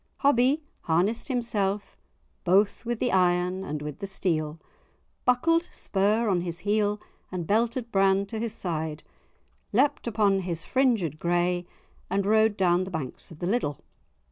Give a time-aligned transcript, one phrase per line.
[0.21, 1.95] Hobbie harnessed himself
[2.43, 4.59] "both with the iron and with the steel,"
[5.25, 6.99] buckled spur on his heel
[7.31, 9.03] and belted brand to his side,
[9.71, 11.67] leaped upon his "fringed grey,"
[12.09, 13.77] and rode down the banks of the Liddel.